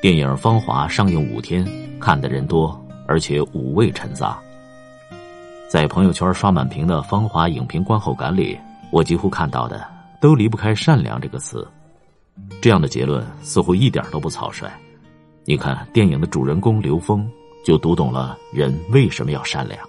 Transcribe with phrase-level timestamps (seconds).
[0.00, 1.66] 电影《芳华》上映五天，
[1.98, 4.38] 看的人多，而且五味陈杂。
[5.68, 8.56] 在朋友圈刷满屏的《芳华》影评观后感里，
[8.92, 9.84] 我几乎看到的
[10.20, 11.66] 都离不开“善良”这个词。
[12.60, 14.70] 这样的结论似乎一点都不草率。
[15.44, 17.28] 你看，电影的主人公刘峰
[17.64, 19.80] 就读懂了人为什么要善良。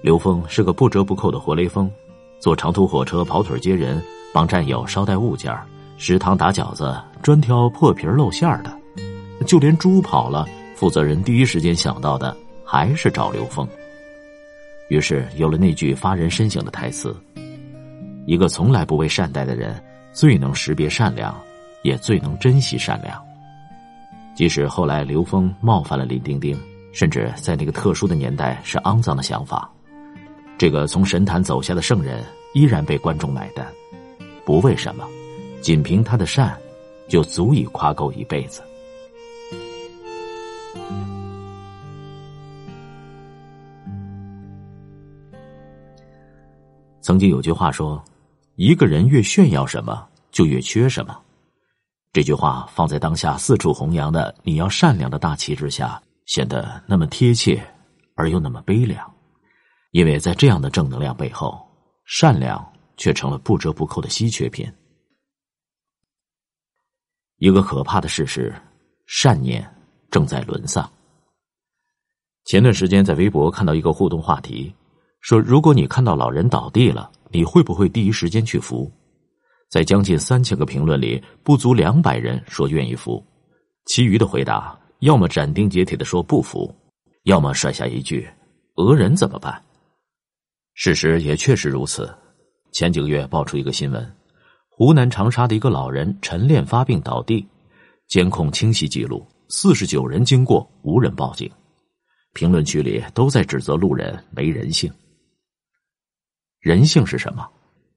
[0.00, 1.90] 刘峰是个不折不扣的活雷锋，
[2.38, 4.00] 坐长途火车跑腿接人，
[4.32, 5.52] 帮战友捎带物件
[5.96, 8.78] 食堂打饺子，专挑破皮露馅儿的，
[9.46, 13.66] 就连猪跑了，负责人第一时间想到的还是找刘峰。
[14.90, 17.16] 于是有了那句发人深省的台词
[18.28, 21.34] ：“一个从来不为善待的人，最能识别善良，
[21.82, 23.18] 也最能珍惜善良。”
[24.36, 26.54] 即使后来刘峰冒犯了林丁丁，
[26.92, 29.66] 甚至在那个特殊的年代是肮脏的想法，
[30.58, 33.66] 这个从神坛走下的圣人依然被观众买单，
[34.44, 35.06] 不为什么。
[35.62, 36.54] 仅凭他的善，
[37.08, 38.62] 就足以夸够一辈子。
[47.00, 48.02] 曾经有句话说
[48.56, 51.20] ：“一个人越炫耀什么，就越缺什么。”
[52.14, 57.62] 这句话放在当下四处弘扬的“你要善良”的大旗之下，显得那么贴切，
[58.14, 59.12] 而又那么悲凉。
[59.90, 61.60] 因为在这样的正能量背后，
[62.06, 62.64] 善良
[62.96, 64.66] 却成了不折不扣的稀缺品。
[67.44, 68.50] 一个可怕的事实，
[69.04, 69.62] 善念
[70.10, 70.90] 正在沦丧。
[72.46, 74.74] 前段时间在微博看到一个互动话题，
[75.20, 78.90] 说如果你看到老人倒地了，你会不会第一时间去扶？
[79.68, 83.22] 在将近三千个评论里，不足两百人说愿意扶，
[83.84, 86.74] 其余的回答要么斩钉截铁的说不扶，
[87.24, 88.26] 要么甩下一句
[88.72, 89.62] “讹人怎么办？”
[90.72, 92.10] 事实也确实如此。
[92.72, 94.16] 前几个月爆出一个新闻。
[94.76, 97.46] 湖南长沙的一个老人晨练发病倒地，
[98.08, 101.48] 监控清晰记录，四十九人经过无人报警，
[102.32, 104.92] 评论区里都在指责路人没人性。
[106.58, 107.48] 人性是什么？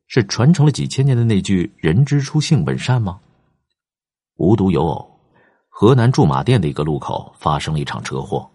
[0.06, 3.20] 是传承了几千年的那句“人之初，性本善”吗？
[4.36, 5.20] 无独有偶，
[5.70, 8.48] 河南驻马店的一个路口发生了一场车祸。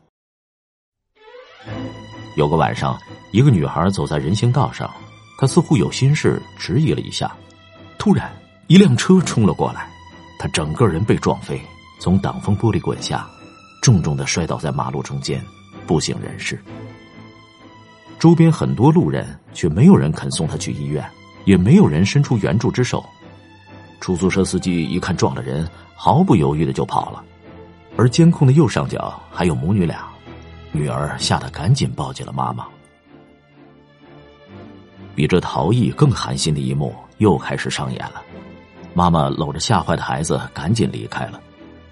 [2.36, 2.96] 有个晚上，
[3.32, 4.88] 一个女孩走在人行道上，
[5.36, 7.36] 她似乎有心事，迟疑了一下。
[8.02, 8.28] 突然，
[8.66, 9.88] 一辆车冲了过来，
[10.36, 11.62] 他整个人被撞飞，
[12.00, 13.24] 从挡风玻璃滚下，
[13.80, 15.40] 重重的摔倒在马路中间，
[15.86, 16.60] 不省人事。
[18.18, 21.08] 周边很多路人却没有人肯送他去医院，
[21.44, 23.04] 也没有人伸出援助之手。
[24.00, 25.64] 出租车司机一看撞了人，
[25.94, 27.22] 毫不犹豫的就跑了。
[27.96, 30.08] 而监控的右上角还有母女俩，
[30.72, 32.66] 女儿吓得赶紧抱紧了妈妈。
[35.14, 38.20] 比这逃逸更寒心的一幕又开始上演了，
[38.94, 41.40] 妈妈搂着吓坏的孩子赶紧离开了。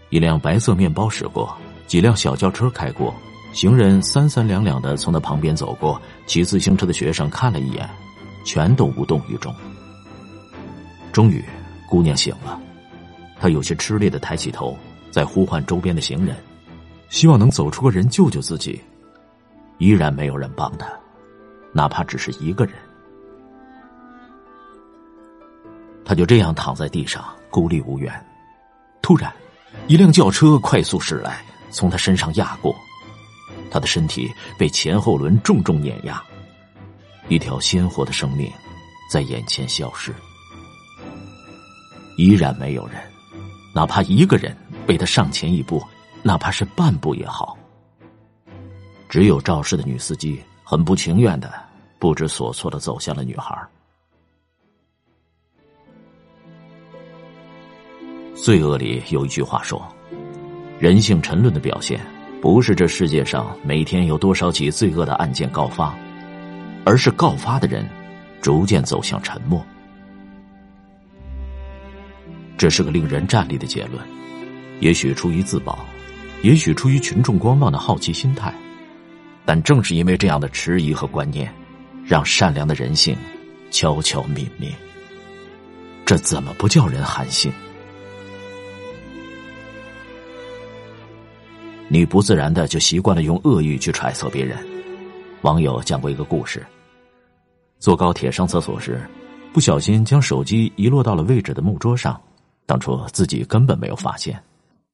[0.08, 3.14] 一辆白色面包驶过，几辆小轿车开过，
[3.52, 7.88] 行人三三两两的从他旁边走过，骑自行车的学生看了一眼，
[8.44, 9.54] 全都无动于衷。
[11.12, 11.44] 终于，
[11.88, 12.60] 姑娘醒了，
[13.38, 14.76] 她有些吃力的抬起头，
[15.12, 16.34] 在呼唤周边的行人，
[17.08, 18.80] 希望能走出个人救救自己。
[19.78, 20.88] 依然没有人帮她，
[21.72, 22.74] 哪怕只是一个人。
[26.10, 28.12] 他就这样躺在地上，孤立无援。
[29.00, 29.32] 突然，
[29.87, 31.41] 一辆轿车快速驶来，
[31.71, 32.75] 从他身上压过，
[33.71, 34.28] 他的身体
[34.59, 36.21] 被前后轮重重碾压，
[37.28, 38.50] 一条鲜活的生命
[39.09, 40.12] 在眼前消失。
[42.16, 43.00] 依然没有人，
[43.72, 44.56] 哪怕一个人
[44.88, 45.81] 为他上前一步，
[46.25, 47.56] 哪怕是半步也好。
[49.09, 51.54] 只有肇事的女司机很不情愿的、
[52.00, 53.56] 不知所措的走向了女孩。
[58.42, 59.86] 罪恶里有一句话说
[60.80, 62.00] ：“人性沉沦的表现，
[62.40, 65.94] 不是这世界上每天有多少起罪恶的案件告发，
[66.86, 67.86] 而是告发的人
[68.41, 69.62] 逐渐走向沉默。”
[72.56, 74.03] 这是个令人站立的结论。
[74.80, 75.78] 也许出于自保，
[76.41, 78.54] 也许出于群众观望的好奇心态，
[79.44, 81.53] 但正是因为这样的迟疑和观念，
[82.06, 83.15] 让善良的人性
[83.70, 84.72] 悄悄泯灭。
[86.06, 87.53] 这怎么不叫人寒心？
[91.92, 94.57] 你不自然的就习惯了用恶意去揣测别人。
[95.42, 96.65] 网友讲过一个故事：
[97.81, 99.01] 坐高铁上厕所时，
[99.53, 102.19] 不小心将手机遗落到了位置的木桌上，
[102.65, 104.41] 当初自己根本没有发现，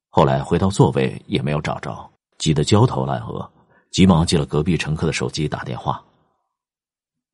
[0.09, 2.09] 后来回到座位也没有找着，
[2.39, 3.47] 急得焦头烂额，
[3.91, 6.03] 急忙接了隔壁乘客的手机打电话。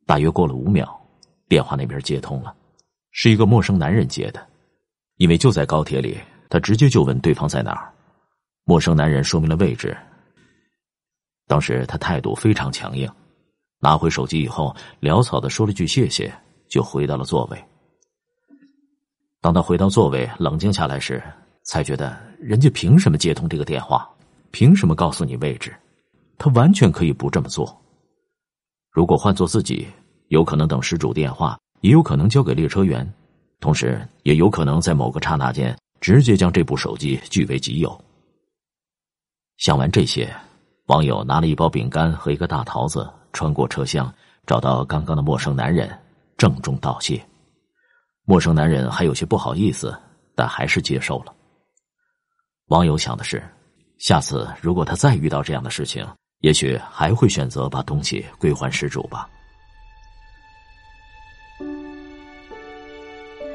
[0.05, 0.93] 大约过了五秒，
[1.47, 2.53] 电话那边接通了，
[3.11, 4.45] 是一个陌生男人接的，
[5.15, 6.17] 因为就在高铁里。
[6.49, 7.91] 他直接就问对方在哪儿。
[8.65, 9.95] 陌生男人说明了位置。
[11.47, 13.09] 当时他态度非常强硬，
[13.79, 16.33] 拿回手机以后，潦草的说了句谢谢，
[16.67, 17.63] 就回到了座位。
[19.41, 21.21] 当他回到座位，冷静下来时，
[21.63, 24.09] 才觉得人家凭什么接通这个电话？
[24.51, 25.75] 凭什么告诉你位置？
[26.37, 27.75] 他完全可以不这么做。
[28.89, 29.87] 如果换做自己，
[30.29, 33.11] 有可能等失主电话，也有可能交给列车员，
[33.59, 37.99] 同时也有可能在某个刹那间直接将这部手机据为己有。
[39.57, 40.33] 想完这些，
[40.87, 44.13] 网友拿了一包饼干和一个大桃子，穿过车厢，
[44.45, 45.89] 找到刚刚的陌生男人，
[46.37, 47.23] 郑重道谢。
[48.25, 49.97] 陌生男人还有些不好意思，
[50.35, 51.33] 但还是接受了。
[52.67, 53.43] 网友想的是，
[53.99, 56.05] 下次如果他再遇到这样的事情，
[56.39, 59.29] 也许还会选择把东西归还失主吧。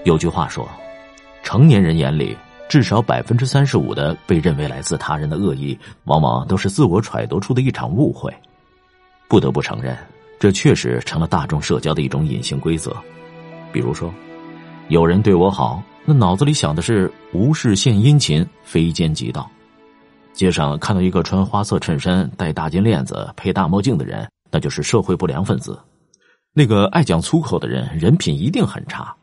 [0.04, 0.66] 有句话说，
[1.42, 2.36] 成年人眼里
[2.68, 8.32] 至少百分之三十五的被认为来自他人的恶意，往往都是自我揣度出的一场误会。
[9.28, 9.96] 不得不承认，
[10.38, 12.96] 这确实成了大众社交的一种隐形规则。
[13.72, 14.12] 比如说。
[14.90, 19.46] 有人对我好，那脑子里想的是无事献殷勤，非奸即盗。
[20.32, 25.78] 街上看到一个穿花色衬衫、戴大金链子、配大墨镜的人，那就是社会不良分子。
[26.54, 29.14] 那个爱讲粗口的人，人品一定很差。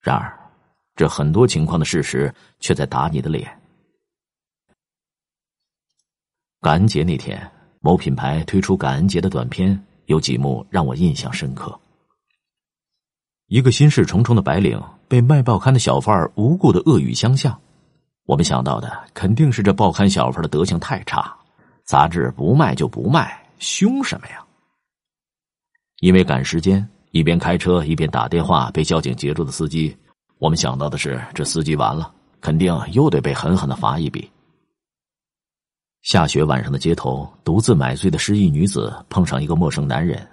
[0.00, 0.37] 然而，
[0.98, 3.48] 这很多情况的事实却在打你的脸。
[6.60, 7.40] 感恩节那天，
[7.78, 11.78] 某品牌推出感恩节的短片，有几幕让我印象深刻。
[13.46, 17.56] 一个心事重重的白领被卖报刊的小贩无故的恶语相向，
[18.24, 21.32] 我们想到的肯定是这报刊小贩的德行太差，
[21.84, 24.44] 杂志不卖就不卖，凶什么呀？
[26.00, 29.96] 因为赶时间，一边开车一边打电话被交警截住的司机，
[30.38, 34.30] 我们想到的是这司机完了，肯定又得被狠狠的罚一笔。
[36.02, 40.26] 下雪晚上的街头，独自买醉的失忆女子碰上一个陌生男人，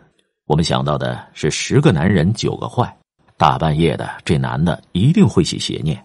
[0.46, 2.96] 我们想到的是十个男人九个坏。
[3.38, 6.02] 大半夜的，这男的一定会起邪念。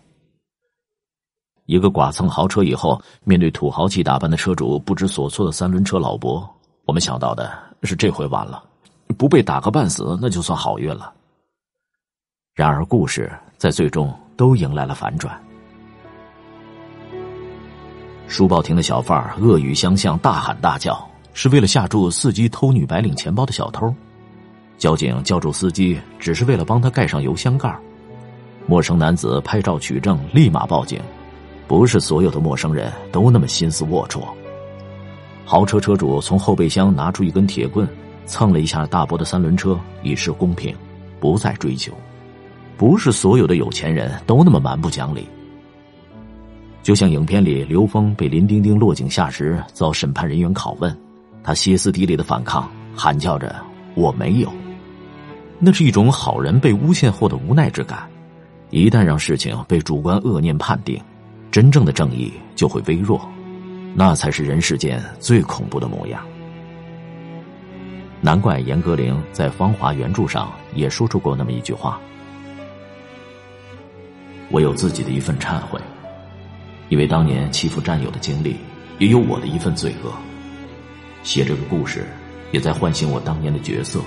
[1.66, 6.48] 一个剐蹭豪车以后，面对土豪气打扮的车主不知所措的三轮车老伯，
[6.86, 8.64] 我们想到的是这回完了，
[9.16, 11.12] 不被打个半死，那就算好运了。
[12.54, 13.30] 然而，故事
[13.60, 15.38] 在最终都迎来了反转。
[18.26, 23.94] 书报亭的小贩恶语相向，大喊大叫，是为了吓住伺机偷女白领钱包的小偷。
[24.78, 27.78] 交警叫住司机，只是为了帮他盖上油箱盖
[28.66, 30.98] 陌生男子拍照取证，立马报警。
[31.68, 34.22] 不是所有的陌生人都那么心思龌龊。
[35.44, 37.86] 豪车车主从后备箱拿出一根铁棍，
[38.24, 40.74] 蹭了一下大伯的三轮车，以示公平，
[41.20, 41.92] 不再追究。
[42.80, 45.28] 不是所有的有钱人都那么蛮不讲理。
[46.82, 50.98] 就像影片里刘峰被林丁丁落井下石，遭审判人员拷问，
[51.44, 52.66] 他歇斯底里的反抗，
[52.96, 53.54] 喊叫着
[53.94, 54.50] ：“我没有。”
[55.60, 58.08] 那是一种好人被诬陷后的无奈之感。
[58.70, 60.98] 一旦让事情被主观恶念判定，
[61.50, 63.20] 真正的正义就会微弱，
[63.94, 66.24] 那才是人世间最恐怖的模样。
[68.22, 72.00] 难怪严歌苓在《芳华》原著上也说出过那么一句话
[74.50, 75.80] ：“我有自己的一份忏悔，
[76.88, 78.56] 因为当年欺负战友的经历，
[78.98, 80.12] 也有我的一份罪恶。
[81.22, 82.06] 写这个故事，
[82.52, 84.00] 也在唤醒我当年的角色。”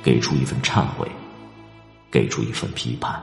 [0.00, 1.06] 给出一份忏悔，
[2.08, 3.20] 给出一份批判，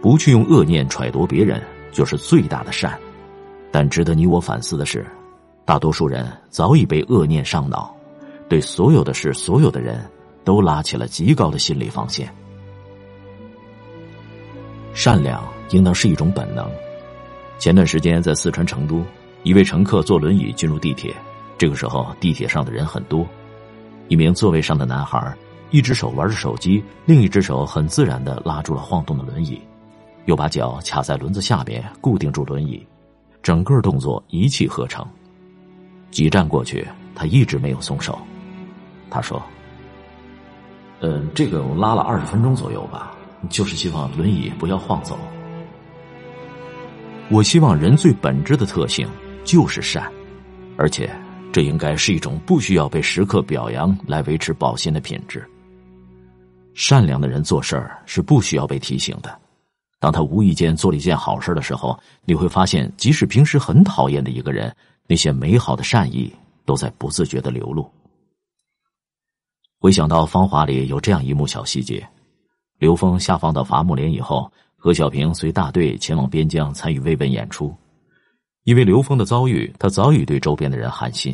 [0.00, 2.98] 不去用恶念揣度别人，就是最大的善。
[3.72, 5.04] 但值得你我反思的是，
[5.64, 7.94] 大多数人早已被恶念上脑，
[8.48, 10.00] 对所有的事、所有的人
[10.44, 12.32] 都拉起了极高的心理防线。
[14.94, 16.70] 善良应当是一种本能。
[17.58, 19.04] 前段时间在四川成都，
[19.42, 21.14] 一位乘客坐轮椅进入地铁，
[21.56, 23.26] 这个时候地铁上的人很多。
[24.08, 25.34] 一名座位上的男孩，
[25.70, 29.60] 一只手玩着手机，另一只手很自然的拉住了晃动的轮椅，
[30.26, 32.84] 又把脚卡在轮子下边固定住轮椅，
[33.42, 35.06] 整个动作一气呵成。
[36.10, 38.18] 几站过去，他一直没有松手。
[39.08, 39.42] 他说
[41.00, 43.14] ：“嗯，这个我拉了二十分钟左右吧，
[43.48, 45.18] 就是希望轮椅不要晃走。
[47.30, 49.08] 我希望人最本质的特性
[49.44, 50.10] 就是善，
[50.76, 51.10] 而且。”
[51.52, 55.46] 这应该是一种不需要被时刻表扬来维持保鲜的品质。
[56.72, 59.38] 善良的人做事儿是不需要被提醒的。
[60.00, 64.74] 当他无意间做了一件好事的时候，你会发现，即使平时很讨厌的一个人，
[65.06, 66.34] 那些美好的善意
[66.64, 67.86] 都在不自觉的流露。
[69.78, 72.02] 回想到《芳华》里有这样一幕小细节：
[72.82, 77.72] 刘峰下放到伐木连以后，何小平随大队前往边疆参与慰问演出。
[78.64, 81.32] 因为刘峰的遭遇，他早已对周边的人寒心。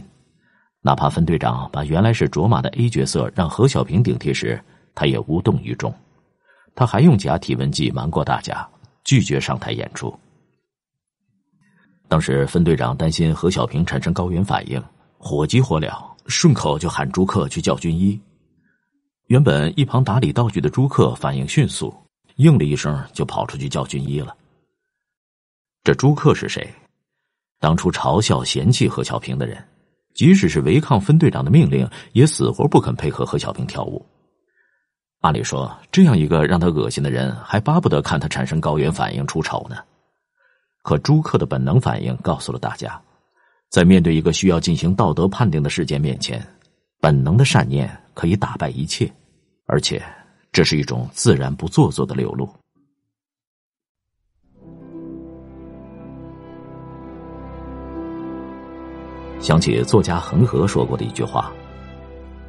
[0.83, 4.63] 哪怕分队长把原来是卓玛的 A 角色让何小平顶替时，
[4.95, 5.91] 他也无动于衷。
[6.75, 8.69] 他还用假体温计瞒过大家，
[9.03, 10.15] 拒绝上台演出。
[12.09, 14.79] 当时分队长担心何小平产生高原反应，
[15.17, 18.21] 火急火燎，顺口就喊朱克去叫军医。
[19.29, 21.95] 原本一旁打理道具的朱克反应迅速。
[22.37, 24.33] 应了一声，就跑出去叫军医了。
[25.83, 26.73] 这朱克是谁？
[27.59, 29.63] 当初嘲笑、嫌弃何小平的人，
[30.15, 34.07] 即使是违抗分队长的命令，也死活不肯配合何小平跳舞。
[35.21, 39.77] 按理说，这样一个让他恶心的人，还巴不得看他产生高原反应出丑呢。
[40.85, 43.03] 可朱克的本能反应告诉了大家，
[43.69, 46.41] 在面对一个需要进行道德判定的事件面前，
[47.01, 49.09] 本能的善念可以打败一切，
[49.67, 50.03] 而且。
[50.51, 52.49] 这是一种自然不做作的流露。
[59.39, 61.53] 想起作家恒河说过的一句话：“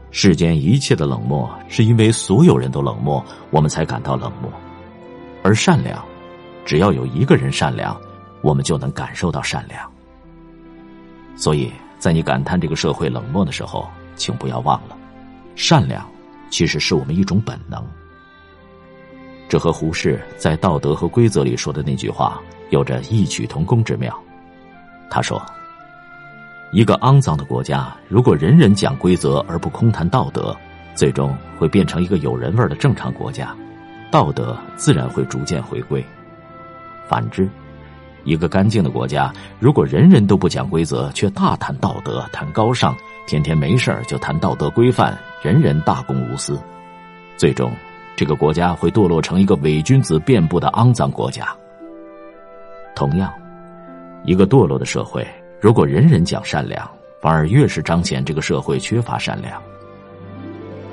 [0.09, 4.49] 世间一切的冷漠，是因为所有人都冷漠，我们才感到冷漠；
[5.43, 6.03] 而善良，
[6.65, 7.99] 只要有一个人善良，
[8.41, 9.91] 我们就能感受到善良。”
[11.35, 14.97] 所以在你感叹这个社会冷漠的时候，请不要忘了，
[15.60, 16.04] 善良。
[16.50, 17.86] 其实是我们一种本能。
[19.48, 24.20] 这和胡适在《道德和规则》里说的那句话有着异曲同工之妙。
[25.12, 25.39] 他说
[26.74, 30.58] ：“一个肮脏的国家，如果人人讲规则而不空谈道德，
[30.96, 33.56] 最终会变成一个有人味的正常国家，
[34.10, 36.04] 道德自然会逐渐回归。
[37.08, 37.48] 反之，
[38.24, 42.98] 一个干净的国家，如果人人都不讲规则，却大谈道德、谈高尚，
[43.29, 46.59] 天天没事就谈道德规范。”人人大公无私，
[47.38, 47.71] 最终，
[48.13, 51.48] 这个国家会堕落成一个伪君子遍布的肮脏国家。
[52.93, 53.31] 同样，
[54.25, 55.25] 一个堕落的社会，
[55.62, 56.86] 如果人人讲善良，
[57.21, 59.62] 反而越是彰显这个社会缺乏善良。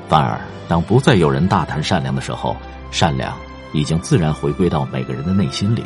[0.09, 0.38] 反而，
[0.69, 2.55] 当不再有人大谈善良的时候，
[2.93, 3.37] 善良
[3.73, 5.83] 已经自然回归到每个人的内心里，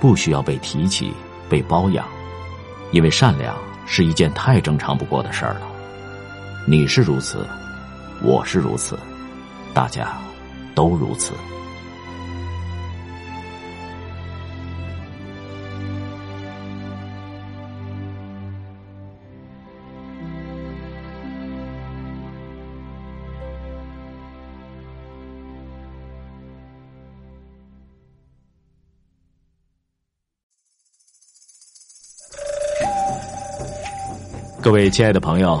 [0.00, 1.12] 不需要被提起、
[1.48, 2.04] 被包养，
[2.90, 3.54] 因为善良
[3.86, 5.68] 是一件太正常不过的事儿了。
[6.64, 7.46] 你是如此。
[8.22, 8.96] 我是如此，
[9.74, 10.16] 大家
[10.74, 11.32] 都如此。
[34.62, 35.60] 各位亲爱的朋友，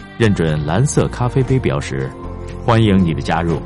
[0.21, 2.07] 认准蓝色咖啡杯标识，
[2.63, 3.59] 欢迎你的加入。